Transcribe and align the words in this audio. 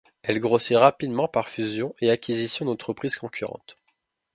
Elle 0.23 0.39
grossit 0.39 0.77
rapidement 0.77 1.27
par 1.27 1.47
fusion 1.47 1.93
et 1.99 2.09
acquisition 2.09 2.65
d'entreprises 2.65 3.17
concurrentes. 3.17 3.77